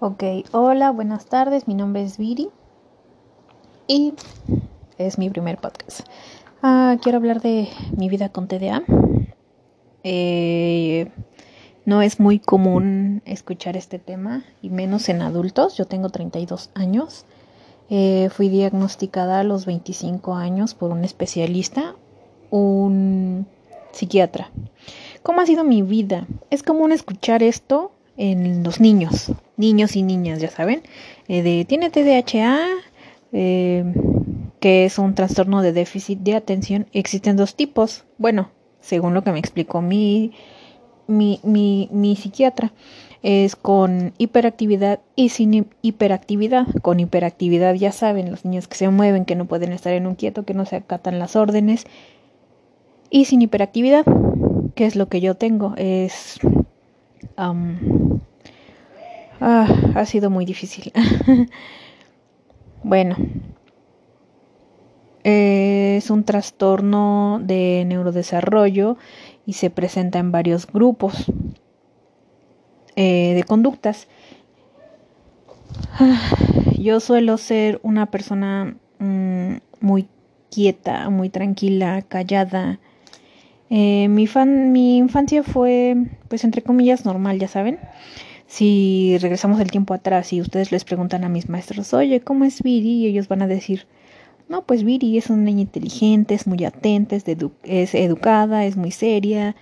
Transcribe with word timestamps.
Ok, 0.00 0.24
hola, 0.50 0.90
buenas 0.90 1.26
tardes, 1.26 1.68
mi 1.68 1.74
nombre 1.74 2.02
es 2.02 2.18
Viri 2.18 2.50
y 3.86 4.12
es 4.98 5.18
mi 5.18 5.30
primer 5.30 5.58
podcast. 5.58 6.00
Ah, 6.62 6.96
quiero 7.00 7.18
hablar 7.18 7.40
de 7.40 7.68
mi 7.96 8.08
vida 8.08 8.28
con 8.30 8.48
TDA. 8.48 8.82
Eh, 10.02 11.12
no 11.84 12.02
es 12.02 12.18
muy 12.18 12.40
común 12.40 13.22
escuchar 13.24 13.76
este 13.76 14.00
tema 14.00 14.42
y 14.62 14.68
menos 14.68 15.08
en 15.08 15.22
adultos. 15.22 15.76
Yo 15.76 15.86
tengo 15.86 16.08
32 16.08 16.70
años. 16.74 17.24
Eh, 17.88 18.30
fui 18.32 18.48
diagnosticada 18.48 19.38
a 19.38 19.44
los 19.44 19.64
25 19.64 20.34
años 20.34 20.74
por 20.74 20.90
un 20.90 21.04
especialista, 21.04 21.94
un 22.50 23.46
psiquiatra. 23.92 24.50
¿Cómo 25.22 25.40
ha 25.40 25.46
sido 25.46 25.62
mi 25.62 25.82
vida? 25.82 26.26
Es 26.50 26.64
común 26.64 26.90
escuchar 26.90 27.44
esto 27.44 27.92
en 28.16 28.62
los 28.62 28.80
niños, 28.80 29.32
niños 29.56 29.96
y 29.96 30.02
niñas, 30.02 30.40
ya 30.40 30.50
saben, 30.50 30.82
eh, 31.28 31.42
de 31.42 31.64
tiene 31.64 31.90
TDAH, 31.90 32.66
eh, 33.32 33.84
que 34.60 34.84
es 34.84 34.98
un 34.98 35.14
trastorno 35.14 35.62
de 35.62 35.72
déficit 35.72 36.20
de 36.20 36.34
atención. 36.34 36.86
Existen 36.92 37.36
dos 37.36 37.56
tipos, 37.56 38.04
bueno, 38.18 38.50
según 38.80 39.14
lo 39.14 39.24
que 39.24 39.32
me 39.32 39.38
explicó 39.38 39.82
mi, 39.82 40.32
mi, 41.06 41.40
mi, 41.42 41.88
mi 41.92 42.16
psiquiatra, 42.16 42.72
es 43.22 43.56
con 43.56 44.12
hiperactividad 44.18 45.00
y 45.16 45.30
sin 45.30 45.66
hiperactividad. 45.80 46.66
Con 46.82 47.00
hiperactividad 47.00 47.74
ya 47.74 47.90
saben, 47.90 48.30
los 48.30 48.44
niños 48.44 48.68
que 48.68 48.76
se 48.76 48.88
mueven, 48.90 49.24
que 49.24 49.34
no 49.34 49.46
pueden 49.46 49.72
estar 49.72 49.94
en 49.94 50.06
un 50.06 50.14
quieto, 50.14 50.44
que 50.44 50.52
no 50.52 50.66
se 50.66 50.76
acatan 50.76 51.18
las 51.18 51.34
órdenes. 51.34 51.86
Y 53.08 53.24
sin 53.24 53.40
hiperactividad, 53.40 54.04
que 54.74 54.84
es 54.84 54.94
lo 54.94 55.08
que 55.08 55.22
yo 55.22 55.36
tengo, 55.36 55.72
es 55.78 56.38
ah, 59.40 59.66
ha 59.94 60.04
sido 60.06 60.30
muy 60.30 60.44
difícil. 60.44 60.92
bueno, 62.82 63.16
es 65.24 66.10
un 66.10 66.24
trastorno 66.24 67.40
de 67.42 67.84
neurodesarrollo 67.86 68.98
y 69.46 69.54
se 69.54 69.70
presenta 69.70 70.18
en 70.18 70.32
varios 70.32 70.66
grupos 70.66 71.24
eh, 72.96 73.32
de 73.34 73.42
conductas. 73.44 74.06
Yo 76.78 77.00
suelo 77.00 77.38
ser 77.38 77.80
una 77.82 78.06
persona 78.06 78.76
mm, 78.98 79.54
muy 79.80 80.08
quieta, 80.50 81.08
muy 81.10 81.30
tranquila, 81.30 82.02
callada, 82.02 82.78
eh, 83.76 84.06
mi, 84.06 84.28
fan, 84.28 84.70
mi 84.70 84.98
infancia 84.98 85.42
fue, 85.42 85.96
pues 86.28 86.44
entre 86.44 86.62
comillas, 86.62 87.04
normal, 87.04 87.40
ya 87.40 87.48
saben. 87.48 87.80
Si 88.46 89.18
regresamos 89.18 89.58
el 89.58 89.72
tiempo 89.72 89.94
atrás 89.94 90.32
y 90.32 90.40
ustedes 90.40 90.70
les 90.70 90.84
preguntan 90.84 91.24
a 91.24 91.28
mis 91.28 91.48
maestros, 91.48 91.92
oye, 91.92 92.20
¿cómo 92.20 92.44
es 92.44 92.62
Viri? 92.62 93.00
Y 93.00 93.06
ellos 93.08 93.26
van 93.26 93.42
a 93.42 93.48
decir, 93.48 93.88
no, 94.48 94.64
pues 94.64 94.84
Viri 94.84 95.18
es 95.18 95.28
una 95.28 95.42
niña 95.42 95.62
inteligente, 95.62 96.34
es 96.34 96.46
muy 96.46 96.64
atenta, 96.64 97.16
es, 97.16 97.94
educada, 97.96 98.64
es 98.64 98.76
muy 98.76 98.92
seria, 98.92 99.56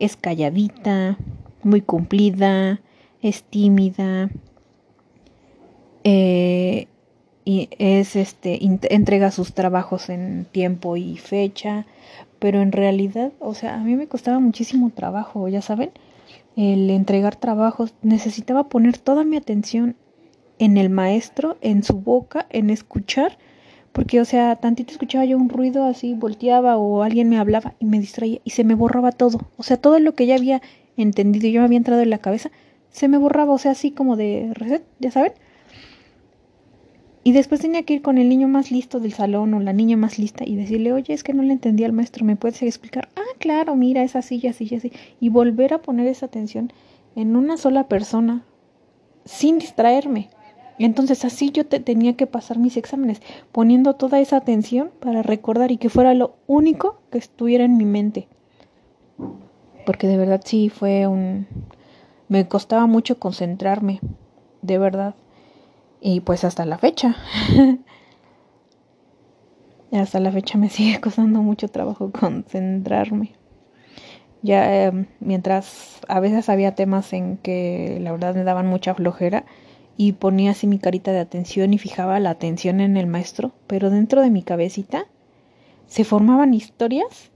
es 0.00 0.16
calladita, 0.16 1.16
muy 1.62 1.82
cumplida, 1.82 2.80
es 3.22 3.44
tímida, 3.44 4.28
eh, 6.02 6.88
y 7.44 7.68
es 7.78 8.16
este 8.16 8.58
entrega 8.64 9.30
sus 9.30 9.54
trabajos 9.54 10.08
en 10.08 10.46
tiempo 10.50 10.96
y 10.96 11.16
fecha, 11.16 11.86
pero 12.42 12.60
en 12.60 12.72
realidad, 12.72 13.32
o 13.38 13.54
sea, 13.54 13.76
a 13.76 13.84
mí 13.84 13.94
me 13.94 14.08
costaba 14.08 14.40
muchísimo 14.40 14.90
trabajo, 14.90 15.46
ya 15.46 15.62
saben, 15.62 15.92
el 16.56 16.90
entregar 16.90 17.36
trabajos, 17.36 17.94
necesitaba 18.02 18.68
poner 18.68 18.98
toda 18.98 19.22
mi 19.22 19.36
atención 19.36 19.94
en 20.58 20.76
el 20.76 20.90
maestro, 20.90 21.56
en 21.60 21.84
su 21.84 22.00
boca, 22.00 22.46
en 22.50 22.70
escuchar, 22.70 23.38
porque 23.92 24.20
o 24.20 24.24
sea, 24.24 24.56
tantito 24.56 24.90
escuchaba 24.90 25.24
yo 25.24 25.36
un 25.36 25.50
ruido 25.50 25.84
así, 25.84 26.14
volteaba 26.14 26.78
o 26.78 27.04
alguien 27.04 27.28
me 27.28 27.38
hablaba 27.38 27.74
y 27.78 27.84
me 27.84 28.00
distraía 28.00 28.40
y 28.42 28.50
se 28.50 28.64
me 28.64 28.74
borraba 28.74 29.12
todo, 29.12 29.42
o 29.56 29.62
sea, 29.62 29.76
todo 29.76 30.00
lo 30.00 30.16
que 30.16 30.26
ya 30.26 30.34
había 30.34 30.62
entendido, 30.96 31.46
yo 31.48 31.60
me 31.60 31.66
había 31.66 31.78
entrado 31.78 32.02
en 32.02 32.10
la 32.10 32.18
cabeza, 32.18 32.50
se 32.90 33.06
me 33.06 33.18
borraba, 33.18 33.52
o 33.52 33.58
sea, 33.58 33.70
así 33.70 33.92
como 33.92 34.16
de 34.16 34.50
reset, 34.54 34.82
ya 34.98 35.12
saben. 35.12 35.32
Y 37.24 37.32
después 37.32 37.60
tenía 37.60 37.84
que 37.84 37.94
ir 37.94 38.02
con 38.02 38.18
el 38.18 38.28
niño 38.28 38.48
más 38.48 38.72
listo 38.72 38.98
del 38.98 39.12
salón 39.12 39.54
o 39.54 39.60
la 39.60 39.72
niña 39.72 39.96
más 39.96 40.18
lista 40.18 40.44
y 40.44 40.56
decirle, 40.56 40.92
oye, 40.92 41.14
es 41.14 41.22
que 41.22 41.32
no 41.32 41.42
le 41.42 41.52
entendí 41.52 41.84
al 41.84 41.92
maestro, 41.92 42.24
¿me 42.24 42.34
puedes 42.34 42.62
explicar? 42.62 43.08
Ah, 43.14 43.36
claro, 43.38 43.76
mira, 43.76 44.02
es 44.02 44.16
así, 44.16 44.44
así, 44.48 44.74
así. 44.74 44.92
Y 45.20 45.28
volver 45.28 45.72
a 45.72 45.82
poner 45.82 46.08
esa 46.08 46.26
atención 46.26 46.72
en 47.14 47.36
una 47.36 47.56
sola 47.56 47.86
persona 47.86 48.44
sin 49.24 49.58
distraerme. 49.58 50.30
Entonces 50.78 51.24
así 51.24 51.50
yo 51.50 51.64
te 51.64 51.78
tenía 51.78 52.16
que 52.16 52.26
pasar 52.26 52.58
mis 52.58 52.76
exámenes, 52.76 53.22
poniendo 53.52 53.94
toda 53.94 54.18
esa 54.18 54.38
atención 54.38 54.90
para 54.98 55.22
recordar 55.22 55.70
y 55.70 55.76
que 55.76 55.90
fuera 55.90 56.14
lo 56.14 56.34
único 56.48 57.00
que 57.12 57.18
estuviera 57.18 57.64
en 57.64 57.76
mi 57.76 57.84
mente. 57.84 58.26
Porque 59.86 60.08
de 60.08 60.16
verdad 60.16 60.40
sí 60.44 60.70
fue 60.70 61.06
un... 61.06 61.46
Me 62.28 62.48
costaba 62.48 62.86
mucho 62.86 63.18
concentrarme, 63.18 64.00
de 64.62 64.78
verdad. 64.78 65.14
Y 66.04 66.20
pues 66.20 66.42
hasta 66.42 66.66
la 66.66 66.78
fecha. 66.78 67.14
hasta 69.92 70.18
la 70.18 70.32
fecha 70.32 70.58
me 70.58 70.68
sigue 70.68 71.00
costando 71.00 71.42
mucho 71.42 71.68
trabajo 71.68 72.10
concentrarme. 72.10 73.34
Ya 74.42 74.86
em, 74.86 75.06
mientras 75.20 76.00
a 76.08 76.18
veces 76.18 76.48
había 76.48 76.74
temas 76.74 77.12
en 77.12 77.36
que 77.36 77.98
la 78.00 78.10
verdad 78.10 78.34
me 78.34 78.42
daban 78.42 78.66
mucha 78.66 78.94
flojera 78.94 79.44
y 79.96 80.14
ponía 80.14 80.50
así 80.50 80.66
mi 80.66 80.80
carita 80.80 81.12
de 81.12 81.20
atención 81.20 81.72
y 81.72 81.78
fijaba 81.78 82.18
la 82.18 82.30
atención 82.30 82.80
en 82.80 82.96
el 82.96 83.06
maestro, 83.06 83.52
pero 83.68 83.88
dentro 83.88 84.22
de 84.22 84.30
mi 84.30 84.42
cabecita 84.42 85.06
se 85.86 86.02
formaban 86.02 86.52
historias 86.52 87.30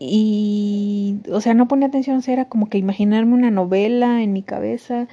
y, 0.00 1.20
o 1.30 1.40
sea, 1.40 1.54
no 1.54 1.68
ponía 1.68 1.86
atención, 1.86 2.20
era 2.26 2.46
como 2.46 2.68
que 2.68 2.78
imaginarme 2.78 3.34
una 3.34 3.52
novela 3.52 4.22
en 4.22 4.32
mi 4.32 4.42
cabeza 4.42 5.06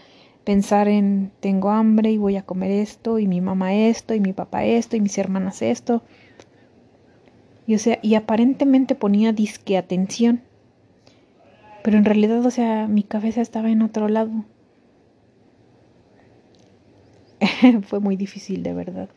pensar 0.44 0.88
en 0.88 1.31
tengo 1.40 1.70
hambre 1.70 2.12
y 2.12 2.18
voy 2.18 2.36
a 2.36 2.44
comer 2.44 2.72
esto 2.72 3.20
y 3.20 3.28
mi 3.28 3.42
mamá 3.42 3.74
esto 3.74 4.14
y 4.14 4.20
mi 4.20 4.34
papá 4.34 4.66
esto 4.66 4.96
y 4.96 5.02
mis 5.02 5.18
hermanas 5.18 5.62
esto. 5.62 6.04
Y 7.66 7.76
o 7.76 7.80
sea, 7.80 8.00
y 8.02 8.16
aparentemente 8.16 8.96
ponía 8.96 9.32
disque 9.32 9.78
atención. 9.78 10.42
Pero 11.84 11.98
en 11.98 12.06
realidad, 12.06 12.46
o 12.46 12.52
sea, 12.52 12.88
mi 12.88 13.03
cabeza 13.03 13.42
estaba 13.42 13.70
en 13.70 13.82
otro 13.82 14.08
lado. 14.08 14.32
Fue 17.88 18.00
muy 18.00 18.16
difícil, 18.16 18.64
de 18.64 18.74
verdad. 18.74 19.09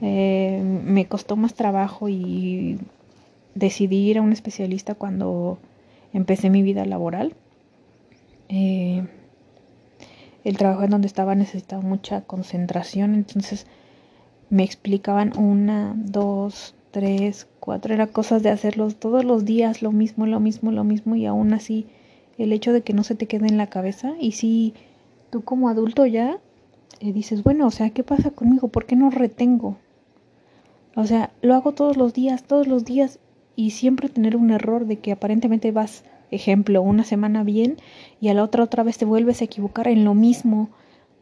Eh, 0.00 0.62
me 0.62 1.06
costó 1.06 1.36
más 1.36 1.54
trabajo 1.54 2.08
y 2.08 2.78
decidí 3.54 4.08
ir 4.10 4.18
a 4.18 4.22
un 4.22 4.32
especialista 4.32 4.94
cuando 4.94 5.58
empecé 6.12 6.50
mi 6.50 6.62
vida 6.62 6.84
laboral. 6.84 7.34
Eh, 8.48 9.06
el 10.48 10.56
trabajo 10.56 10.82
en 10.82 10.90
donde 10.90 11.06
estaba 11.06 11.34
necesitaba 11.34 11.82
mucha 11.82 12.22
concentración, 12.22 13.14
entonces 13.14 13.66
me 14.48 14.64
explicaban 14.64 15.36
una, 15.36 15.92
dos, 15.94 16.74
tres, 16.90 17.46
cuatro, 17.60 17.92
era 17.92 18.06
cosas 18.06 18.42
de 18.42 18.48
hacerlos 18.48 18.96
todos 18.96 19.24
los 19.24 19.44
días, 19.44 19.82
lo 19.82 19.92
mismo, 19.92 20.24
lo 20.24 20.40
mismo, 20.40 20.72
lo 20.72 20.84
mismo, 20.84 21.16
y 21.16 21.26
aún 21.26 21.52
así 21.52 21.86
el 22.38 22.54
hecho 22.54 22.72
de 22.72 22.80
que 22.80 22.94
no 22.94 23.04
se 23.04 23.14
te 23.14 23.26
quede 23.26 23.46
en 23.46 23.58
la 23.58 23.66
cabeza, 23.66 24.14
y 24.18 24.32
si 24.32 24.72
tú 25.28 25.42
como 25.42 25.68
adulto 25.68 26.06
ya 26.06 26.38
eh, 27.00 27.12
dices, 27.12 27.42
bueno, 27.42 27.66
o 27.66 27.70
sea, 27.70 27.90
¿qué 27.90 28.02
pasa 28.02 28.30
conmigo? 28.30 28.68
¿Por 28.68 28.86
qué 28.86 28.96
no 28.96 29.10
retengo? 29.10 29.76
O 30.96 31.04
sea, 31.04 31.30
lo 31.42 31.54
hago 31.54 31.72
todos 31.72 31.98
los 31.98 32.14
días, 32.14 32.44
todos 32.44 32.66
los 32.66 32.86
días, 32.86 33.18
y 33.54 33.72
siempre 33.72 34.08
tener 34.08 34.34
un 34.34 34.50
error 34.50 34.86
de 34.86 34.98
que 34.98 35.12
aparentemente 35.12 35.72
vas 35.72 36.04
ejemplo, 36.30 36.82
una 36.82 37.04
semana 37.04 37.44
bien 37.44 37.76
y 38.20 38.28
a 38.28 38.34
la 38.34 38.42
otra 38.42 38.64
otra 38.64 38.82
vez 38.82 38.98
te 38.98 39.04
vuelves 39.04 39.40
a 39.40 39.44
equivocar 39.44 39.88
en 39.88 40.04
lo 40.04 40.14
mismo 40.14 40.70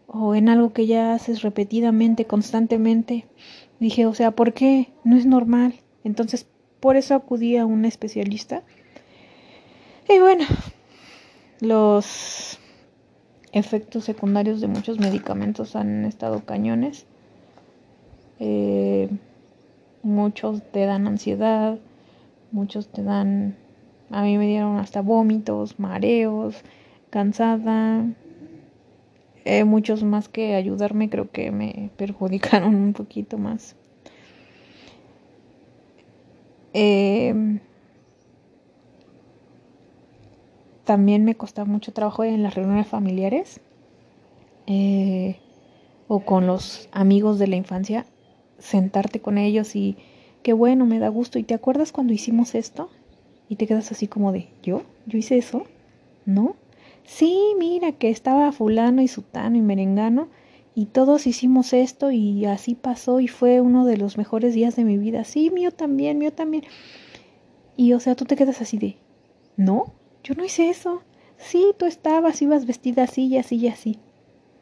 o 0.06 0.34
en 0.34 0.48
algo 0.48 0.72
que 0.72 0.86
ya 0.86 1.14
haces 1.14 1.42
repetidamente, 1.42 2.26
constantemente. 2.26 3.26
Dije, 3.80 4.06
o 4.06 4.14
sea, 4.14 4.30
¿por 4.30 4.52
qué? 4.52 4.88
No 5.04 5.16
es 5.16 5.26
normal. 5.26 5.74
Entonces, 6.04 6.46
por 6.80 6.96
eso 6.96 7.14
acudí 7.14 7.56
a 7.56 7.66
un 7.66 7.84
especialista. 7.84 8.62
Y 10.08 10.18
bueno, 10.20 10.44
los 11.60 12.58
efectos 13.52 14.04
secundarios 14.04 14.60
de 14.60 14.68
muchos 14.68 14.98
medicamentos 14.98 15.76
han 15.76 16.04
estado 16.04 16.44
cañones. 16.44 17.06
Eh, 18.38 19.08
muchos 20.02 20.62
te 20.70 20.86
dan 20.86 21.06
ansiedad, 21.06 21.78
muchos 22.52 22.88
te 22.88 23.02
dan 23.02 23.56
a 24.10 24.22
mí 24.22 24.38
me 24.38 24.46
dieron 24.46 24.78
hasta 24.78 25.00
vómitos, 25.02 25.78
mareos, 25.78 26.62
cansada. 27.10 28.06
Eh, 29.46 29.64
muchos 29.64 30.02
más 30.04 30.28
que 30.28 30.54
ayudarme 30.56 31.08
creo 31.08 31.30
que 31.30 31.50
me 31.50 31.90
perjudicaron 31.96 32.74
un 32.74 32.92
poquito 32.92 33.38
más. 33.38 33.76
Em, 36.72 37.60
también 40.84 41.24
me 41.24 41.36
costaba 41.36 41.66
mucho 41.70 41.92
trabajo 41.92 42.24
en 42.24 42.42
las 42.42 42.54
reuniones 42.54 42.86
familiares. 42.88 43.60
eh, 44.66 45.40
o 46.08 46.24
con 46.24 46.46
los 46.46 46.88
amigos 46.92 47.38
de 47.38 47.48
la 47.48 47.56
infancia, 47.56 48.06
sentarte 48.58 49.20
con 49.22 49.38
ellos 49.38 49.76
y 49.76 49.98
qué 50.42 50.52
bueno, 50.52 50.86
me 50.86 50.98
da 51.00 51.08
gusto. 51.08 51.38
¿Y 51.38 51.44
te 51.44 51.54
acuerdas 51.54 51.92
cuando 51.92 52.12
hicimos 52.14 52.54
esto? 52.54 52.90
Y 53.48 53.56
te 53.56 53.66
quedas 53.66 53.92
así 53.92 54.08
como 54.08 54.32
de, 54.32 54.48
¿yo? 54.62 54.82
¿Yo 55.06 55.18
hice 55.18 55.38
eso? 55.38 55.64
¿No? 56.24 56.56
Sí, 57.04 57.54
mira 57.58 57.92
que 57.92 58.10
estaba 58.10 58.50
fulano 58.52 59.00
y 59.02 59.08
sutano 59.08 59.56
y 59.56 59.60
merengano 59.60 60.28
y 60.74 60.86
todos 60.86 61.26
hicimos 61.26 61.72
esto 61.72 62.10
y 62.10 62.44
así 62.44 62.74
pasó 62.74 63.20
y 63.20 63.28
fue 63.28 63.62
uno 63.62 63.86
de 63.86 63.96
los 63.96 64.18
mejores 64.18 64.52
días 64.52 64.76
de 64.76 64.84
mi 64.84 64.98
vida. 64.98 65.24
Sí, 65.24 65.50
mío 65.50 65.70
también, 65.70 66.18
mío 66.18 66.32
también. 66.32 66.64
Y 67.76 67.92
o 67.94 68.00
sea, 68.00 68.14
tú 68.14 68.26
te 68.26 68.36
quedas 68.36 68.60
así 68.60 68.76
de, 68.76 68.96
¿no? 69.56 69.94
Yo 70.22 70.34
no 70.34 70.44
hice 70.44 70.68
eso. 70.68 71.02
Sí, 71.38 71.72
tú 71.78 71.86
estabas, 71.86 72.42
ibas 72.42 72.66
vestida 72.66 73.04
así 73.04 73.26
y 73.26 73.38
así 73.38 73.56
y 73.56 73.68
así. 73.68 73.98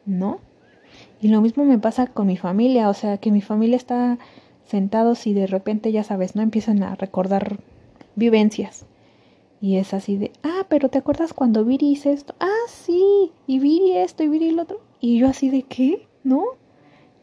¿No? 0.05 0.39
Y 1.21 1.29
lo 1.29 1.41
mismo 1.41 1.65
me 1.65 1.79
pasa 1.79 2.07
con 2.07 2.27
mi 2.27 2.37
familia, 2.37 2.89
o 2.89 2.93
sea, 2.93 3.17
que 3.17 3.31
mi 3.31 3.41
familia 3.41 3.75
está 3.75 4.17
sentados 4.65 5.27
y 5.27 5.33
de 5.33 5.47
repente, 5.47 5.91
ya 5.91 6.03
sabes, 6.03 6.35
¿no? 6.35 6.41
Empiezan 6.41 6.83
a 6.83 6.95
recordar 6.95 7.59
vivencias. 8.15 8.85
Y 9.61 9.77
es 9.77 9.93
así 9.93 10.17
de, 10.17 10.31
ah, 10.43 10.65
pero 10.69 10.89
¿te 10.89 10.97
acuerdas 10.97 11.33
cuando 11.33 11.65
Viri 11.65 11.87
hizo 11.87 12.09
esto? 12.09 12.35
Ah, 12.39 12.67
sí, 12.67 13.31
y 13.47 13.59
Viri 13.59 13.97
esto 13.97 14.23
y 14.23 14.29
Viri 14.29 14.51
lo 14.51 14.63
otro. 14.63 14.81
Y 14.99 15.17
yo 15.17 15.27
así 15.27 15.49
de, 15.49 15.63
¿qué? 15.63 16.07
¿No? 16.23 16.43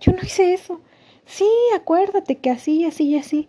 Yo 0.00 0.12
no 0.12 0.18
hice 0.22 0.54
eso. 0.54 0.80
Sí, 1.24 1.48
acuérdate 1.76 2.36
que 2.38 2.50
así, 2.50 2.84
así 2.84 3.04
y 3.04 3.16
así. 3.16 3.48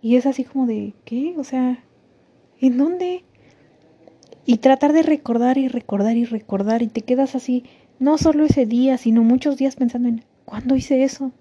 Y 0.00 0.16
es 0.16 0.26
así 0.26 0.44
como 0.44 0.66
de, 0.66 0.94
¿qué? 1.04 1.34
O 1.38 1.44
sea, 1.44 1.82
¿en 2.60 2.78
dónde? 2.78 3.24
Y 4.46 4.58
tratar 4.58 4.92
de 4.92 5.02
recordar 5.02 5.58
y 5.58 5.68
recordar 5.68 6.16
y 6.16 6.24
recordar 6.24 6.82
y 6.82 6.88
te 6.88 7.00
quedas 7.00 7.34
así, 7.34 7.64
no 7.98 8.18
solo 8.18 8.44
ese 8.44 8.66
día, 8.66 8.98
sino 8.98 9.22
muchos 9.22 9.56
días 9.56 9.76
pensando 9.76 10.08
en, 10.08 10.24
¿cuándo 10.44 10.76
hice 10.76 11.04
eso? 11.04 11.32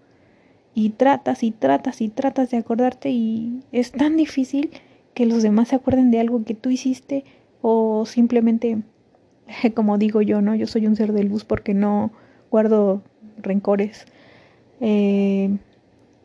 Y 0.74 0.92
tratas 0.92 1.44
y 1.44 1.52
tratas 1.52 2.02
y 2.02 2.10
tratas 2.10 2.50
de 2.50 2.58
acordarte 2.58 3.10
y 3.10 3.60
es 3.72 3.92
tan 3.92 4.18
difícil 4.18 4.72
que 5.14 5.26
los 5.26 5.44
demás 5.44 5.70
se 5.70 5.76
acuerden 5.76 6.12
de 6.12 6.20
algo 6.20 6.44
que 6.44 6.54
tú 6.54 6.70
hiciste 6.70 7.24
o 7.62 8.06
simplemente, 8.06 8.80
como 9.76 9.98
digo 9.98 10.22
yo, 10.22 10.42
¿no? 10.42 10.56
Yo 10.56 10.68
soy 10.68 10.88
un 10.88 10.96
ser 10.96 11.14
de 11.14 11.24
luz 11.24 11.46
porque 11.46 11.74
no 11.74 12.12
guardo 12.52 13.02
rencores. 13.42 14.06
Eh, 14.82 15.58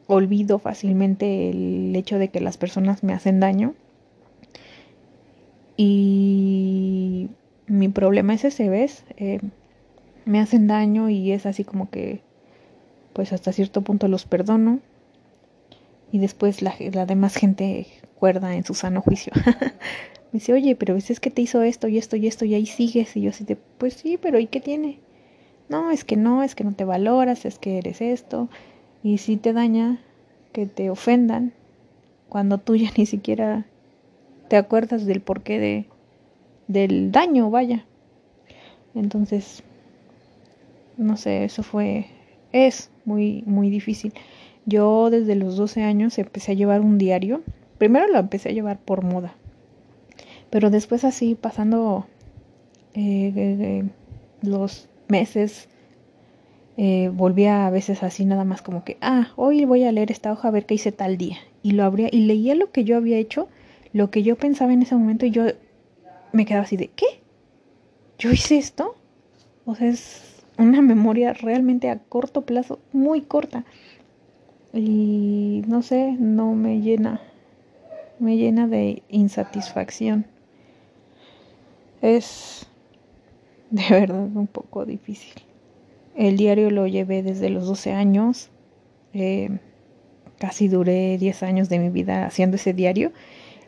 olvido 0.08 0.58
fácilmente 0.58 1.50
el 1.50 1.94
hecho 1.94 2.18
de 2.18 2.28
que 2.28 2.40
las 2.40 2.56
personas 2.56 3.04
me 3.04 3.12
hacen 3.12 3.40
daño. 3.40 3.74
Y 5.76 7.28
mi 7.68 7.88
problema 7.88 8.34
es 8.34 8.44
ese, 8.44 8.68
¿ves? 8.68 9.04
Eh, 9.16 9.38
me 10.24 10.40
hacen 10.40 10.66
daño 10.66 11.08
y 11.08 11.30
es 11.32 11.46
así 11.46 11.62
como 11.62 11.88
que, 11.90 12.20
pues 13.12 13.32
hasta 13.32 13.52
cierto 13.52 13.82
punto 13.82 14.08
los 14.08 14.24
perdono. 14.24 14.80
Y 16.10 16.18
después 16.18 16.62
la, 16.62 16.74
demás 17.06 17.36
gente 17.36 17.86
cuerda 18.14 18.54
en 18.54 18.64
su 18.64 18.74
sano 18.74 19.00
juicio. 19.02 19.32
me 20.32 20.40
dice, 20.40 20.52
oye, 20.52 20.74
pero 20.76 20.96
es 20.96 21.20
que 21.20 21.30
te 21.30 21.42
hizo 21.42 21.62
esto 21.62 21.88
y 21.88 21.98
esto 21.98 22.16
y 22.16 22.26
esto 22.26 22.44
y 22.44 22.54
ahí 22.54 22.66
sigues. 22.66 23.16
Y 23.16 23.22
yo 23.22 23.30
así 23.30 23.44
de, 23.44 23.56
pues 23.56 23.94
sí, 23.94 24.18
pero 24.20 24.38
¿y 24.38 24.46
qué 24.46 24.60
tiene? 24.60 25.00
No, 25.68 25.90
es 25.90 26.04
que 26.04 26.16
no, 26.16 26.42
es 26.42 26.54
que 26.54 26.64
no 26.64 26.72
te 26.72 26.84
valoras, 26.84 27.44
es 27.44 27.58
que 27.58 27.78
eres 27.78 28.00
esto. 28.00 28.48
Y 29.02 29.18
si 29.18 29.36
te 29.36 29.52
daña 29.52 30.00
que 30.52 30.66
te 30.66 30.90
ofendan 30.90 31.52
cuando 32.28 32.58
tú 32.58 32.76
ya 32.76 32.90
ni 32.96 33.06
siquiera 33.06 33.66
te 34.48 34.56
acuerdas 34.56 35.04
del 35.04 35.20
porqué 35.20 35.58
de, 35.58 35.86
del 36.68 37.12
daño, 37.12 37.50
vaya. 37.50 37.84
Entonces, 38.94 39.62
no 40.96 41.16
sé, 41.16 41.44
eso 41.44 41.62
fue, 41.62 42.06
es 42.52 42.90
muy, 43.04 43.42
muy 43.46 43.70
difícil. 43.70 44.12
Yo 44.68 45.08
desde 45.08 45.34
los 45.34 45.56
12 45.56 45.82
años 45.82 46.18
empecé 46.18 46.52
a 46.52 46.54
llevar 46.54 46.82
un 46.82 46.98
diario. 46.98 47.40
Primero 47.78 48.06
lo 48.06 48.18
empecé 48.18 48.50
a 48.50 48.52
llevar 48.52 48.78
por 48.78 49.02
moda. 49.02 49.34
Pero 50.50 50.68
después 50.68 51.04
así, 51.04 51.34
pasando 51.34 52.06
eh, 52.92 53.84
los 54.42 54.90
meses, 55.08 55.70
eh, 56.76 57.10
volvía 57.14 57.66
a 57.66 57.70
veces 57.70 58.02
así 58.02 58.26
nada 58.26 58.44
más 58.44 58.60
como 58.60 58.84
que, 58.84 58.98
ah, 59.00 59.28
hoy 59.36 59.64
voy 59.64 59.84
a 59.84 59.92
leer 59.92 60.10
esta 60.10 60.32
hoja 60.32 60.48
a 60.48 60.50
ver 60.50 60.66
qué 60.66 60.74
hice 60.74 60.92
tal 60.92 61.16
día. 61.16 61.38
Y 61.62 61.70
lo 61.70 61.84
abría 61.84 62.08
y 62.12 62.20
leía 62.20 62.54
lo 62.54 62.70
que 62.70 62.84
yo 62.84 62.98
había 62.98 63.16
hecho, 63.16 63.48
lo 63.94 64.10
que 64.10 64.22
yo 64.22 64.36
pensaba 64.36 64.74
en 64.74 64.82
ese 64.82 64.96
momento 64.96 65.24
y 65.24 65.30
yo 65.30 65.46
me 66.32 66.44
quedaba 66.44 66.64
así 66.64 66.76
de, 66.76 66.88
¿qué? 66.88 67.06
¿Yo 68.18 68.30
hice 68.30 68.58
esto? 68.58 68.96
O 69.64 69.74
sea, 69.74 69.88
es 69.88 70.44
una 70.58 70.82
memoria 70.82 71.32
realmente 71.32 71.88
a 71.88 72.00
corto 72.00 72.42
plazo, 72.42 72.80
muy 72.92 73.22
corta. 73.22 73.64
Y 74.72 75.62
no 75.66 75.82
sé, 75.82 76.12
no 76.18 76.54
me 76.54 76.80
llena, 76.80 77.20
me 78.18 78.36
llena 78.36 78.68
de 78.68 79.02
insatisfacción. 79.08 80.26
Es 82.00 82.66
de 83.70 83.84
verdad 83.90 84.28
un 84.34 84.46
poco 84.46 84.84
difícil. 84.84 85.42
El 86.16 86.36
diario 86.36 86.70
lo 86.70 86.86
llevé 86.86 87.22
desde 87.22 87.48
los 87.48 87.66
12 87.66 87.92
años. 87.92 88.50
Eh, 89.14 89.58
casi 90.38 90.68
duré 90.68 91.16
10 91.18 91.42
años 91.42 91.68
de 91.68 91.78
mi 91.78 91.90
vida 91.90 92.26
haciendo 92.26 92.56
ese 92.56 92.72
diario 92.72 93.12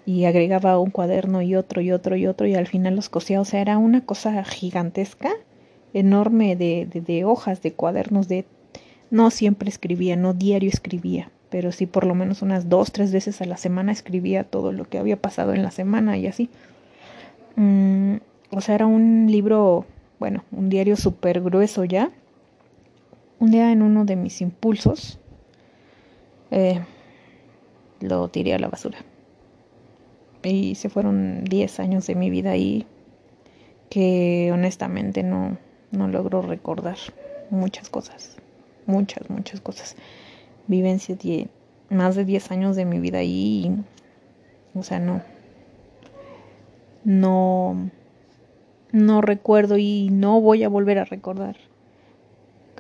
y 0.07 0.25
agregaba 0.25 0.79
un 0.79 0.91
cuaderno 0.91 1.43
y 1.43 1.55
otro 1.55 1.81
y 1.81 1.93
otro 1.93 2.17
y 2.17 2.27
otro 2.27 2.47
y 2.47 2.55
al 2.55 2.67
final 2.67 2.97
los 2.97 3.09
cosía. 3.09 3.41
O 3.41 3.45
sea, 3.45 3.61
era 3.61 3.79
una 3.79 4.05
cosa 4.05 4.43
gigantesca, 4.45 5.31
enorme 5.93 6.57
de, 6.57 6.89
de, 6.91 7.01
de 7.01 7.25
hojas, 7.25 7.63
de 7.63 7.73
cuadernos, 7.73 8.29
de... 8.29 8.45
No 9.11 9.31
siempre 9.31 9.69
escribía, 9.69 10.17
no 10.17 10.35
diario 10.35 10.69
escribía, 10.69 11.31
pero 11.51 11.73
sí 11.73 11.87
por 11.87 12.07
lo 12.07 12.15
menos 12.15 12.43
unas 12.43 12.69
dos, 12.69 12.93
tres 12.93 13.13
veces 13.13 13.41
a 13.41 13.45
la 13.45 13.57
semana 13.57 13.93
escribía 13.93 14.45
todo 14.45 14.73
lo 14.73 14.85
que 14.85 14.99
había 14.99 15.21
pasado 15.21 15.53
en 15.53 15.63
la 15.63 15.71
semana 15.71 16.17
y 16.17 16.27
así. 16.27 16.51
Mm, 17.57 18.17
o 18.51 18.61
sea, 18.61 18.75
era 18.75 18.87
un 18.87 19.27
libro, 19.31 19.85
bueno, 20.19 20.45
un 20.53 20.69
diario 20.69 20.97
súper 20.97 21.41
grueso 21.41 21.85
ya 21.85 22.11
un 23.41 23.51
día 23.51 23.73
en 23.73 23.81
uno 23.81 24.05
de 24.05 24.17
mis 24.17 24.43
impulsos 24.43 25.19
eh, 26.51 26.81
lo 28.01 28.29
tiré 28.29 28.55
a 28.55 28.59
la 28.59 28.69
basura. 28.69 28.99
Y 30.43 30.75
se 30.75 30.91
fueron 30.91 31.45
10 31.45 31.81
años 31.81 32.07
de 32.07 32.15
mi 32.15 32.29
vida 32.29 32.51
ahí 32.51 32.87
que 33.89 34.51
honestamente 34.53 35.23
no, 35.23 35.57
no 35.91 36.07
logro 36.09 36.43
recordar 36.43 36.97
muchas 37.49 37.89
cosas. 37.89 38.37
Muchas, 38.91 39.31
muchas 39.31 39.61
cosas. 39.61 39.97
Vivencia 40.67 41.15
de 41.17 41.49
más 41.89 42.17
de 42.17 42.25
10 42.25 42.51
años 42.51 42.77
de 42.77 42.85
mi 42.85 42.99
vida 42.99 43.19
ahí. 43.19 43.75
o 44.75 44.83
sea, 44.83 44.99
no. 44.99 45.23
No. 47.05 47.91
No 48.93 49.21
recuerdo 49.21 49.79
y 49.79 50.09
no 50.11 50.41
voy 50.41 50.65
a 50.65 50.69
volver 50.69 50.99
a 50.99 51.05
recordar 51.05 51.57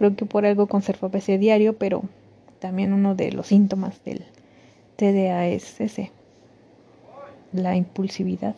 Creo 0.00 0.16
que 0.16 0.24
por 0.24 0.46
algo 0.46 0.66
conservo 0.66 1.10
ese 1.12 1.36
diario, 1.36 1.76
pero 1.76 2.04
también 2.58 2.94
uno 2.94 3.14
de 3.14 3.32
los 3.32 3.48
síntomas 3.48 4.02
del 4.02 4.24
TDA 4.96 5.48
es 5.48 5.78
ese, 5.78 6.10
la 7.52 7.76
impulsividad. 7.76 8.56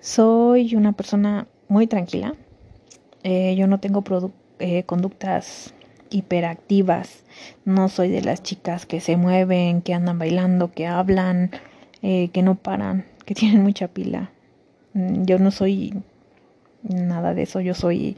Soy 0.00 0.74
una 0.74 0.90
persona 0.90 1.46
muy 1.68 1.86
tranquila. 1.86 2.34
Eh, 3.22 3.54
yo 3.56 3.68
no 3.68 3.78
tengo 3.78 4.02
eh, 4.60 4.84
conductas 4.84 5.74
hiperactivas. 6.10 7.24
No 7.64 7.88
soy 7.88 8.10
de 8.10 8.22
las 8.22 8.42
chicas 8.42 8.86
que 8.86 9.00
se 9.00 9.16
mueven, 9.16 9.82
que 9.82 9.94
andan 9.94 10.18
bailando, 10.18 10.72
que 10.72 10.86
hablan, 10.86 11.50
eh, 12.02 12.28
que 12.32 12.42
no 12.42 12.56
paran, 12.56 13.06
que 13.24 13.34
tienen 13.34 13.62
mucha 13.62 13.88
pila. 13.88 14.30
Mm, 14.94 15.24
yo 15.24 15.38
no 15.38 15.50
soy 15.50 15.94
nada 16.82 17.34
de 17.34 17.42
eso. 17.42 17.60
Yo 17.60 17.74
soy 17.74 18.16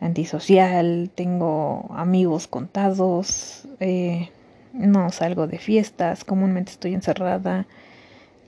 antisocial, 0.00 1.10
tengo 1.14 1.90
amigos 1.94 2.46
contados, 2.46 3.68
eh, 3.80 4.30
no 4.72 5.10
salgo 5.10 5.46
de 5.46 5.58
fiestas, 5.58 6.24
comúnmente 6.24 6.72
estoy 6.72 6.94
encerrada. 6.94 7.66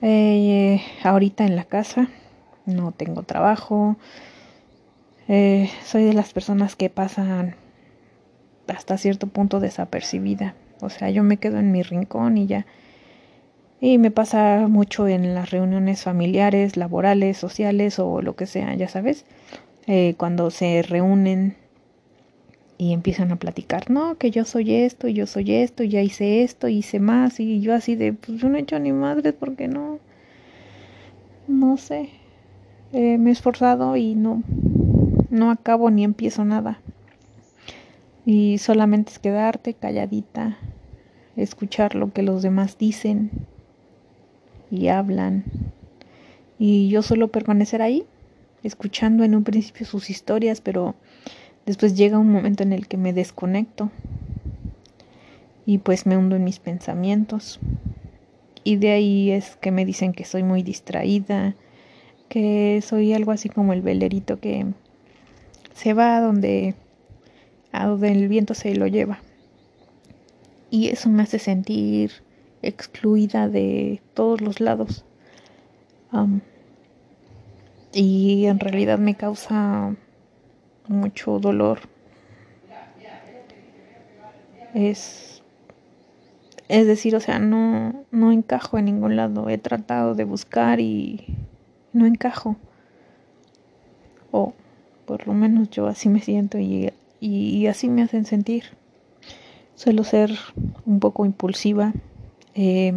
Eh, 0.01 0.81
ahorita 1.03 1.45
en 1.45 1.55
la 1.55 1.63
casa, 1.63 2.09
no 2.65 2.91
tengo 2.91 3.23
trabajo. 3.23 3.97
Eh, 5.27 5.69
soy 5.85 6.03
de 6.03 6.13
las 6.13 6.33
personas 6.33 6.75
que 6.75 6.89
pasan 6.89 7.55
hasta 8.67 8.97
cierto 8.97 9.27
punto 9.27 9.59
desapercibida. 9.59 10.55
O 10.81 10.89
sea, 10.89 11.09
yo 11.09 11.23
me 11.23 11.37
quedo 11.37 11.59
en 11.59 11.71
mi 11.71 11.83
rincón 11.83 12.37
y 12.37 12.47
ya. 12.47 12.65
Y 13.79 13.97
me 13.97 14.11
pasa 14.11 14.67
mucho 14.69 15.07
en 15.07 15.33
las 15.35 15.51
reuniones 15.51 16.03
familiares, 16.03 16.77
laborales, 16.77 17.37
sociales 17.37 17.99
o 17.99 18.21
lo 18.21 18.35
que 18.35 18.45
sea, 18.45 18.73
ya 18.75 18.87
sabes. 18.87 19.25
Eh, 19.87 20.15
cuando 20.17 20.49
se 20.51 20.81
reúnen 20.81 21.57
y 22.77 22.93
empiezan 22.93 23.31
a 23.31 23.35
platicar, 23.35 23.89
no, 23.91 24.17
que 24.17 24.31
yo 24.31 24.45
soy 24.45 24.73
esto, 24.73 25.07
y 25.07 25.13
yo 25.13 25.27
soy 25.27 25.53
esto, 25.53 25.83
ya 25.83 26.01
hice 26.01 26.43
esto, 26.43 26.67
hice 26.67 26.99
más, 26.99 27.39
y 27.39 27.61
yo 27.61 27.73
así 27.73 27.95
de, 27.95 28.13
pues 28.13 28.39
yo 28.39 28.49
no 28.49 28.57
he 28.57 28.61
hecho 28.61 28.79
ni 28.79 28.91
madre 28.91 29.33
porque 29.33 29.67
no, 29.67 29.99
no 31.47 31.77
sé, 31.77 32.09
eh, 32.93 33.17
me 33.17 33.29
he 33.29 33.33
esforzado 33.33 33.95
y 33.95 34.15
no, 34.15 34.41
no 35.33 35.49
acabo 35.49 35.89
ni 35.89 36.03
empiezo 36.03 36.45
nada. 36.45 36.79
Y 38.25 38.59
solamente 38.59 39.11
es 39.11 39.19
quedarte 39.19 39.73
calladita, 39.73 40.57
escuchar 41.35 41.95
lo 41.95 42.13
que 42.13 42.21
los 42.21 42.43
demás 42.43 42.77
dicen 42.77 43.31
y 44.69 44.87
hablan. 44.87 45.43
Y 46.59 46.87
yo 46.87 47.01
solo 47.01 47.29
permanecer 47.29 47.81
ahí, 47.81 48.05
escuchando 48.61 49.23
en 49.23 49.35
un 49.35 49.43
principio 49.43 49.85
sus 49.87 50.09
historias, 50.09 50.61
pero 50.61 50.95
después 51.65 51.97
llega 51.97 52.19
un 52.19 52.31
momento 52.31 52.61
en 52.61 52.71
el 52.71 52.87
que 52.87 52.97
me 52.97 53.11
desconecto 53.11 53.89
y 55.65 55.79
pues 55.79 56.05
me 56.05 56.15
hundo 56.15 56.35
en 56.35 56.43
mis 56.43 56.59
pensamientos. 56.59 57.59
Y 58.63 58.75
de 58.75 58.91
ahí 58.91 59.31
es 59.31 59.55
que 59.55 59.71
me 59.71 59.83
dicen 59.83 60.13
que 60.13 60.25
soy 60.25 60.43
muy 60.43 60.61
distraída, 60.61 61.55
que 62.29 62.81
soy 62.83 63.13
algo 63.13 63.31
así 63.31 63.49
como 63.49 63.73
el 63.73 63.81
velerito 63.81 64.39
que 64.39 64.67
se 65.83 65.93
va 65.93 66.15
a 66.15 66.21
donde, 66.21 66.75
a 67.73 67.87
donde 67.87 68.13
el 68.13 68.29
viento 68.29 68.53
se 68.53 68.73
lo 68.73 68.87
lleva. 68.87 69.19
Y 70.69 70.87
eso 70.87 71.09
me 71.09 71.23
hace 71.23 71.39
sentir 71.39 72.23
excluida 72.61 73.49
de 73.49 74.01
todos 74.13 74.39
los 74.39 74.61
lados. 74.61 75.03
y 77.91 78.45
en 78.45 78.59
realidad 78.59 78.97
me 78.97 79.15
causa 79.15 79.93
mucho 80.87 81.39
dolor. 81.39 81.79
Es 84.73 85.43
es 86.69 86.87
decir, 86.87 87.13
o 87.17 87.19
sea, 87.19 87.39
no, 87.39 88.05
no 88.09 88.31
encajo 88.31 88.77
en 88.77 88.85
ningún 88.85 89.17
lado. 89.17 89.49
He 89.49 89.57
tratado 89.57 90.15
de 90.15 90.23
buscar 90.23 90.79
y 90.79 91.25
no 91.91 92.05
encajo. 92.05 92.55
O 94.31 94.53
por 95.13 95.27
lo 95.27 95.33
menos 95.35 95.69
yo 95.69 95.85
así 95.85 96.09
me 96.09 96.21
siento 96.21 96.57
y, 96.57 97.67
así 97.67 97.87
me 97.87 98.01
hacen 98.01 98.25
sentir. 98.25 98.63
Suelo 99.75 100.03
ser 100.03 100.31
un 100.87 100.99
poco 100.99 101.27
impulsiva 101.27 101.93
eh, 102.55 102.93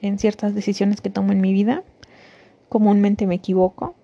en 0.00 0.18
ciertas 0.18 0.54
decisiones 0.54 1.02
que 1.02 1.10
tomo 1.10 1.32
en 1.32 1.42
mi 1.42 1.52
vida. 1.52 1.82
Comúnmente 2.70 3.26
me 3.26 3.34
equivoco. 3.34 3.94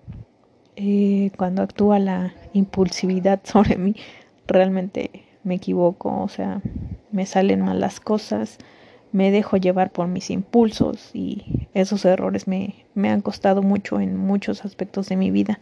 Eh, 0.75 1.31
cuando 1.35 1.63
actúa 1.63 1.97
la 1.97 2.31
impulsividad 2.53 3.41
sobre 3.43 3.75
mí, 3.75 3.95
realmente 4.45 5.09
me 5.43 5.55
equivoco. 5.55 6.21
O 6.21 6.27
sea, 6.27 6.61
me 7.11 7.25
salen 7.25 7.61
mal 7.61 7.79
las 7.79 7.99
cosas 7.99 8.59
me 9.13 9.29
dejo 9.31 9.57
llevar 9.57 9.91
por 9.91 10.07
mis 10.07 10.29
impulsos 10.29 11.09
y 11.13 11.67
esos 11.73 12.05
errores 12.05 12.47
me 12.47 13.09
han 13.09 13.19
costado 13.19 13.61
mucho 13.61 13.99
en 13.99 14.15
muchos 14.15 14.63
aspectos 14.63 15.09
de 15.09 15.17
mi 15.17 15.31
vida. 15.31 15.59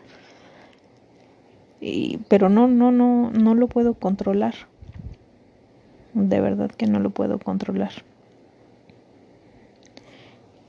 Y, 1.82 2.18
pero 2.28 2.50
no, 2.50 2.68
no, 2.68 2.92
no, 2.92 3.32
no 3.32 3.56
lo 3.56 3.68
puedo 3.68 3.94
controlar. 3.94 4.56
De 6.14 6.42
verdad 6.42 6.72
que 6.72 6.88
no 6.88 7.00
lo 7.00 7.12
puedo 7.12 7.40
controlar. 7.40 7.92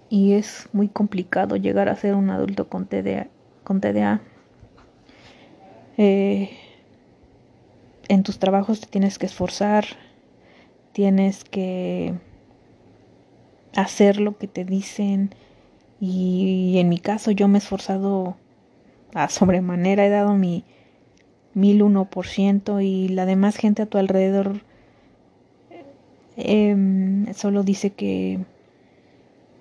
Y 0.09 0.33
es 0.33 0.69
muy 0.73 0.88
complicado 0.88 1.57
llegar 1.57 1.88
a 1.88 1.97
ser 1.97 2.14
un 2.14 2.31
adulto 2.31 2.69
con 2.69 2.87
TDA. 2.87 3.29
Con 3.64 3.81
TDA. 3.81 4.21
Eh, 5.97 6.50
en 8.09 8.23
tus 8.23 8.38
trabajos 8.38 8.81
te 8.81 8.87
tienes 8.88 9.19
que 9.19 9.26
esforzar, 9.26 9.85
tienes 10.93 11.45
que 11.45 12.14
hacer 13.76 14.19
lo 14.19 14.37
que 14.37 14.49
te 14.49 14.64
dicen 14.64 15.31
y 16.00 16.79
en 16.79 16.88
mi 16.88 16.99
caso 16.99 17.31
yo 17.31 17.47
me 17.47 17.59
he 17.59 17.61
esforzado 17.61 18.37
a 19.14 19.29
sobremanera, 19.29 20.07
he 20.07 20.09
dado 20.09 20.35
mi 20.35 20.64
mil 21.54 21.83
uno 21.83 22.04
por 22.07 22.26
ciento 22.26 22.80
y 22.80 23.09
la 23.09 23.26
demás 23.26 23.57
gente 23.57 23.83
a 23.83 23.87
tu 23.87 23.99
alrededor 23.99 24.62
em, 26.37 27.33
solo 27.35 27.62
dice 27.62 27.90
que 27.90 28.40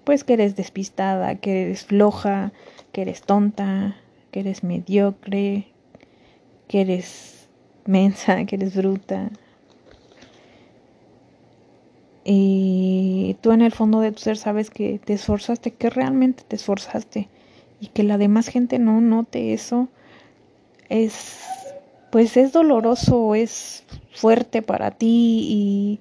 pues 0.04 0.24
que 0.24 0.34
eres 0.34 0.56
despistada, 0.56 1.36
que 1.36 1.64
eres 1.64 1.86
floja, 1.86 2.52
que 2.92 3.02
eres 3.04 3.22
tonta, 3.22 3.96
que 4.32 4.40
eres 4.40 4.64
mediocre, 4.64 5.68
que 6.68 6.82
eres 6.82 7.48
mensa, 7.86 8.46
que 8.46 8.56
eres 8.56 8.76
bruta, 8.76 9.30
y 12.32 13.38
tú 13.42 13.54
en 13.54 13.62
el 13.62 13.72
fondo 13.72 14.02
de 14.02 14.12
tu 14.12 14.20
ser 14.20 14.38
sabes 14.38 14.70
que 14.70 15.00
te 15.04 15.14
esforzaste, 15.14 15.72
que 15.72 15.90
realmente 15.90 16.44
te 16.48 16.58
esforzaste 16.58 17.28
y 17.80 17.88
que 17.88 18.04
la 18.04 18.20
demás 18.20 18.50
gente 18.50 18.78
no 18.78 19.02
note 19.02 19.54
eso. 19.54 19.88
Es 20.90 21.40
pues 22.12 22.38
es 22.38 22.52
doloroso, 22.52 23.36
es 23.36 23.84
fuerte 24.14 24.62
para 24.62 24.92
ti 24.92 25.46
y 25.50 26.00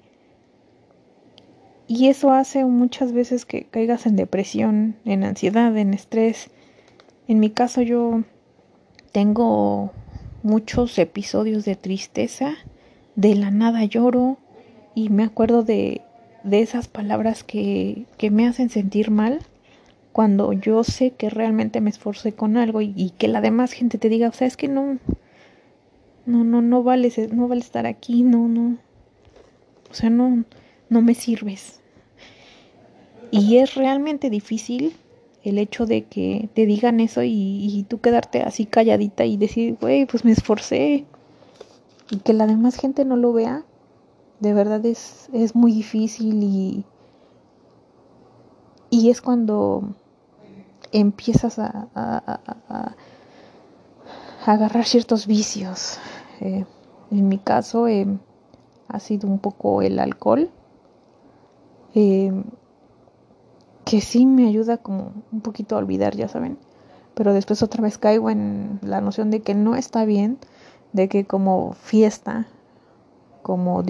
y 1.87 2.07
eso 2.07 2.31
hace 2.31 2.63
muchas 2.65 3.13
veces 3.13 3.45
que 3.45 3.63
caigas 3.63 4.05
en 4.05 4.15
depresión, 4.15 4.95
en 5.05 5.23
ansiedad, 5.23 5.75
en 5.75 5.95
estrés. 5.95 6.51
En 7.27 7.39
mi 7.39 7.49
caso 7.49 7.81
yo 7.81 8.21
tengo 9.11 9.91
muchos 10.43 10.99
episodios 10.99 11.65
de 11.65 11.75
tristeza, 11.75 12.53
de 13.15 13.33
la 13.33 13.49
nada 13.49 13.85
lloro 13.85 14.37
y 14.93 15.09
me 15.09 15.23
acuerdo 15.23 15.63
de 15.63 16.03
de 16.43 16.61
esas 16.61 16.87
palabras 16.87 17.43
que, 17.43 18.05
que 18.17 18.31
me 18.31 18.47
hacen 18.47 18.69
sentir 18.69 19.11
mal 19.11 19.39
cuando 20.11 20.53
yo 20.53 20.83
sé 20.83 21.11
que 21.11 21.29
realmente 21.29 21.81
me 21.81 21.89
esforcé 21.89 22.33
con 22.33 22.57
algo 22.57 22.81
y, 22.81 23.13
que 23.17 23.27
la 23.27 23.41
demás 23.41 23.71
gente 23.71 23.97
te 23.97 24.09
diga, 24.09 24.29
o 24.29 24.33
sea, 24.33 24.47
es 24.47 24.57
que 24.57 24.67
no, 24.67 24.97
no, 26.29 26.43
no, 26.43 26.61
no 26.61 26.83
vale, 26.83 27.11
no 27.31 27.47
vale 27.47 27.61
estar 27.61 27.85
aquí, 27.85 28.23
no, 28.23 28.47
no, 28.47 28.77
o 29.89 29.93
sea, 29.93 30.09
no, 30.09 30.43
no 30.89 31.01
me 31.01 31.15
sirves. 31.15 31.81
Y 33.31 33.57
es 33.57 33.75
realmente 33.75 34.29
difícil 34.29 34.95
el 35.43 35.57
hecho 35.57 35.85
de 35.85 36.03
que 36.05 36.49
te 36.53 36.65
digan 36.65 36.99
eso 36.99 37.21
y, 37.23 37.85
tú 37.89 37.99
quedarte 37.99 38.41
así 38.41 38.65
calladita 38.65 39.25
y 39.25 39.37
decir, 39.37 39.77
güey, 39.79 40.05
pues 40.05 40.25
me 40.25 40.31
esforcé. 40.31 41.05
Y 42.11 42.17
que 42.17 42.33
la 42.33 42.47
demás 42.47 42.75
gente 42.75 43.05
no 43.05 43.15
lo 43.15 43.33
vea, 43.33 43.63
de 44.39 44.53
verdad 44.53 44.85
es, 44.85 45.29
es 45.33 45.55
muy 45.55 45.71
difícil 45.71 46.43
y, 46.43 46.83
y 48.89 49.09
es 49.09 49.21
cuando 49.21 49.95
empiezas 50.91 51.59
a, 51.59 51.87
a, 51.93 52.95
agarrar 54.45 54.85
ciertos 54.85 55.27
vicios. 55.27 55.99
Eh, 56.39 56.65
en 57.11 57.27
mi 57.27 57.37
caso 57.37 57.87
eh, 57.87 58.07
ha 58.87 58.99
sido 58.99 59.27
un 59.27 59.39
poco 59.39 59.81
el 59.81 59.99
alcohol, 59.99 60.49
eh, 61.95 62.31
que 63.85 64.01
sí 64.01 64.25
me 64.25 64.47
ayuda 64.47 64.77
como 64.77 65.13
un 65.31 65.41
poquito 65.41 65.75
a 65.75 65.79
olvidar, 65.79 66.15
ya 66.15 66.27
saben, 66.27 66.57
pero 67.15 67.33
después 67.33 67.63
otra 67.63 67.81
vez 67.81 67.97
caigo 67.97 68.29
en 68.29 68.79
la 68.83 69.01
noción 69.01 69.31
de 69.31 69.41
que 69.41 69.55
no 69.55 69.75
está 69.75 70.05
bien, 70.05 70.37
de 70.93 71.09
que 71.09 71.25
como 71.25 71.73
fiesta, 71.73 72.47
como 73.41 73.83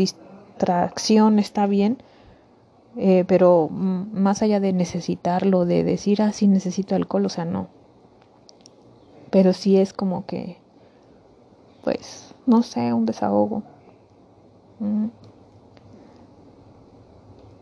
acción 0.68 1.39
está 1.39 1.68
bien, 1.68 1.98
eh, 2.98 3.24
pero 3.27 3.70
más 3.70 4.41
allá 4.41 4.60
de 4.60 4.74
necesitarlo, 4.74 5.65
de 5.65 5.84
decir, 5.84 6.22
ah, 6.22 6.34
sí 6.34 6.48
necesito 6.48 6.96
alcohol, 6.96 7.25
o 7.25 7.29
sea, 7.29 7.46
no. 7.46 7.68
Pero 9.29 9.53
sí 9.53 9.77
es 9.77 9.94
como 9.94 10.25
que, 10.25 10.58
pues, 11.84 12.28
no 12.50 12.63
sé, 12.63 12.94
un 12.94 13.06
desahogo. 13.06 13.63
Mm. 14.79 15.08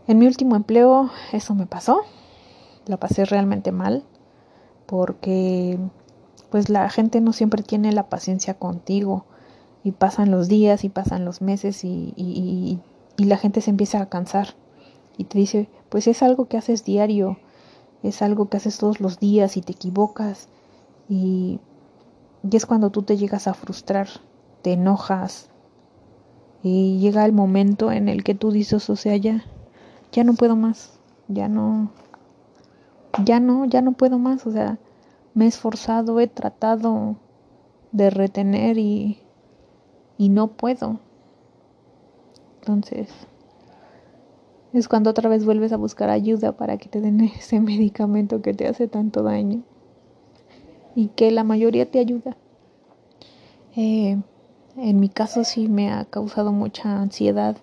En 0.08 0.20
mi 0.20 0.26
último 0.26 0.56
empleo 0.56 1.10
eso 1.34 1.54
me 1.54 1.66
pasó. 1.66 2.02
La 2.86 2.98
pasé 2.98 3.26
realmente 3.26 3.74
mal 3.74 4.04
porque 4.86 5.78
pues 6.50 6.70
la 6.70 6.90
gente 6.90 7.20
no 7.20 7.34
siempre 7.34 7.62
tiene 7.62 7.92
la 7.92 8.08
paciencia 8.08 8.54
contigo 8.54 9.26
y 9.84 9.92
pasan 9.92 10.32
los 10.32 10.48
días 10.48 10.86
y 10.86 10.90
pasan 10.90 11.26
los 11.26 11.42
meses 11.42 11.84
y, 11.84 12.80
la 13.18 13.38
gente 13.38 13.60
se 13.60 13.72
empieza 13.72 14.00
a 14.02 14.10
cansar 14.10 14.56
y 15.18 15.26
te 15.26 15.38
dice, 15.40 15.68
pues 15.90 16.08
es 16.08 16.24
algo 16.24 16.46
que 16.46 16.56
haces 16.56 16.86
diario, 16.86 17.38
es 18.04 18.22
algo 18.22 18.48
que 18.48 18.58
haces 18.58 18.78
todos 18.78 19.02
los 19.02 19.20
días 19.20 19.58
y 19.58 19.62
te 19.62 19.74
equivocas 19.74 20.48
y, 21.10 21.60
y 22.50 22.56
es 22.56 22.66
cuando 22.66 22.92
tú 22.92 23.02
te 23.02 23.18
llegas 23.18 23.48
a 23.48 23.54
frustrar, 23.54 24.08
te 24.68 24.74
enojas 24.74 25.48
y 26.62 27.00
llega 27.00 27.24
el 27.24 27.32
momento 27.32 27.90
en 27.90 28.10
el 28.10 28.26
que 28.26 28.36
tú 28.36 28.52
dices, 28.52 28.90
o 28.90 28.98
sea, 28.98 29.16
ya, 29.16 29.46
ya 30.12 30.26
no 30.26 30.34
puedo 30.34 30.58
más, 30.58 31.00
ya 31.30 31.48
no, 31.48 31.90
ya 33.24 33.40
no, 33.40 33.64
ya 33.64 33.82
no 33.82 33.94
puedo 33.94 34.20
más, 34.20 34.46
o 34.46 34.52
sea, 34.52 34.78
me 35.34 35.46
he 35.46 35.48
esforzado, 35.48 36.20
he 36.20 36.28
tratado 36.28 37.16
de 37.94 38.10
retener 38.10 38.78
y 38.78 39.22
y 40.18 40.28
no 40.28 40.48
puedo. 40.50 41.00
Entonces, 42.60 43.08
es 44.74 44.90
cuando 44.90 45.12
otra 45.12 45.30
vez 45.30 45.46
vuelves 45.46 45.72
a 45.72 45.78
buscar 45.78 46.10
ayuda 46.10 46.58
para 46.58 46.76
que 46.76 46.90
te 46.90 47.00
den 47.00 47.22
ese 47.38 47.62
medicamento 47.62 48.42
que 48.42 48.54
te 48.54 48.68
hace 48.68 48.90
tanto 48.90 49.24
daño 49.24 49.62
y 50.94 51.08
que 51.08 51.32
la 51.32 51.46
mayoría 51.46 51.90
te 51.90 52.00
ayuda. 52.00 52.36
Eh, 53.78 54.20
en 54.78 55.00
mi 55.00 55.10
caso 55.10 55.44
sí 55.44 55.68
me 55.68 55.92
ha 55.92 56.06
causado 56.06 56.52
mucha 56.52 57.02
ansiedad 57.02 57.58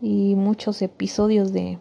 y 0.00 0.34
muchos 0.34 0.80
episodios 0.82 1.52
de, 1.52 1.78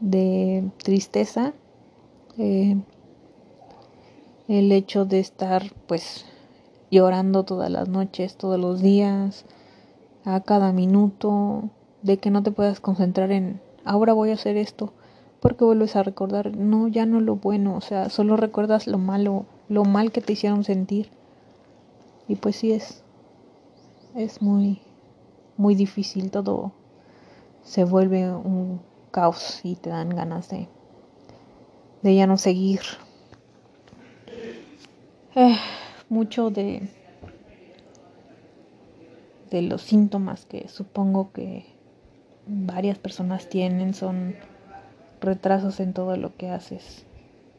de 0.00 0.70
tristeza. 0.82 1.54
Eh, 2.38 2.76
el 4.48 4.72
hecho 4.72 5.04
de 5.04 5.20
estar 5.20 5.62
pues 5.86 6.26
llorando 6.90 7.44
todas 7.44 7.70
las 7.70 7.88
noches, 7.88 8.36
todos 8.36 8.60
los 8.60 8.82
días, 8.82 9.44
a 10.24 10.40
cada 10.40 10.72
minuto, 10.72 11.70
de 12.02 12.18
que 12.18 12.30
no 12.30 12.42
te 12.42 12.50
puedas 12.50 12.80
concentrar 12.80 13.32
en 13.32 13.60
ahora 13.84 14.12
voy 14.12 14.30
a 14.30 14.34
hacer 14.34 14.56
esto, 14.56 14.92
porque 15.40 15.64
vuelves 15.64 15.96
a 15.96 16.02
recordar, 16.02 16.56
no, 16.56 16.88
ya 16.88 17.06
no 17.06 17.20
lo 17.20 17.36
bueno, 17.36 17.76
o 17.76 17.80
sea, 17.80 18.10
solo 18.10 18.36
recuerdas 18.36 18.86
lo 18.86 18.98
malo, 18.98 19.46
lo 19.68 19.84
mal 19.84 20.12
que 20.12 20.20
te 20.20 20.34
hicieron 20.34 20.64
sentir. 20.64 21.10
Y 22.28 22.36
pues 22.36 22.56
sí 22.56 22.72
es 22.72 23.02
es 24.14 24.42
muy 24.42 24.80
muy 25.56 25.74
difícil, 25.74 26.30
todo 26.30 26.72
se 27.62 27.84
vuelve 27.84 28.32
un 28.32 28.80
caos 29.10 29.60
y 29.62 29.76
te 29.76 29.90
dan 29.90 30.10
ganas 30.10 30.48
de 30.48 30.68
de 32.02 32.14
ya 32.14 32.26
no 32.26 32.36
seguir. 32.36 32.80
Eh, 35.34 35.56
mucho 36.08 36.50
de 36.50 36.88
de 39.50 39.62
los 39.62 39.82
síntomas 39.82 40.46
que 40.46 40.68
supongo 40.68 41.30
que 41.32 41.66
varias 42.46 42.98
personas 42.98 43.48
tienen 43.48 43.94
son 43.94 44.34
retrasos 45.20 45.78
en 45.80 45.92
todo 45.92 46.16
lo 46.16 46.36
que 46.36 46.50
haces. 46.50 47.06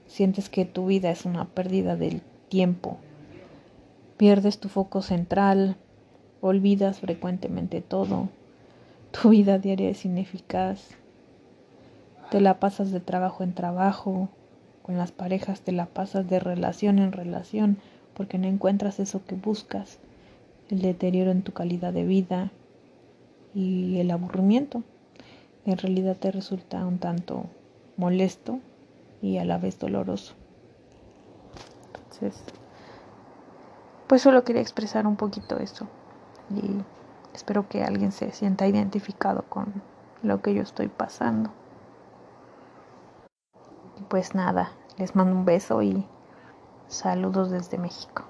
Sientes 0.07 0.49
que 0.49 0.65
tu 0.65 0.87
vida 0.87 1.11
es 1.11 1.25
una 1.25 1.45
pérdida 1.45 1.95
del 1.95 2.21
tiempo. 2.49 2.97
Pierdes 4.17 4.59
tu 4.59 4.69
foco 4.69 5.01
central, 5.01 5.75
olvidas 6.41 6.99
frecuentemente 6.99 7.81
todo. 7.81 8.29
Tu 9.11 9.29
vida 9.29 9.59
diaria 9.59 9.89
es 9.89 10.05
ineficaz. 10.05 10.89
Te 12.31 12.41
la 12.41 12.59
pasas 12.59 12.91
de 12.91 12.99
trabajo 12.99 13.43
en 13.43 13.53
trabajo, 13.53 14.29
con 14.81 14.97
las 14.97 15.11
parejas 15.11 15.61
te 15.61 15.71
la 15.71 15.85
pasas 15.85 16.29
de 16.29 16.39
relación 16.39 16.99
en 16.99 17.11
relación 17.11 17.77
porque 18.13 18.37
no 18.37 18.47
encuentras 18.47 18.99
eso 18.99 19.25
que 19.25 19.35
buscas, 19.35 19.97
el 20.69 20.81
deterioro 20.81 21.31
en 21.31 21.41
tu 21.41 21.51
calidad 21.53 21.93
de 21.93 22.05
vida 22.05 22.51
y 23.55 23.97
el 23.99 24.11
aburrimiento. 24.11 24.83
En 25.65 25.77
realidad 25.77 26.17
te 26.17 26.31
resulta 26.31 26.85
un 26.85 26.99
tanto 26.99 27.45
molesto 27.97 28.59
y 29.21 29.37
a 29.37 29.45
la 29.45 29.57
vez 29.57 29.79
doloroso. 29.79 30.33
Entonces, 31.95 32.43
pues 34.13 34.21
solo 34.21 34.43
quería 34.43 34.61
expresar 34.61 35.07
un 35.07 35.15
poquito 35.15 35.57
eso 35.57 35.87
y 36.51 36.83
espero 37.33 37.67
que 37.67 37.83
alguien 37.83 38.11
se 38.11 38.31
sienta 38.31 38.67
identificado 38.67 39.43
con 39.49 39.81
lo 40.21 40.39
que 40.39 40.53
yo 40.53 40.61
estoy 40.61 40.87
pasando 40.87 41.49
pues 44.09 44.35
nada, 44.35 44.69
les 44.99 45.15
mando 45.15 45.35
un 45.35 45.45
beso 45.45 45.81
y 45.81 46.05
saludos 46.87 47.49
desde 47.49 47.79
México. 47.79 48.25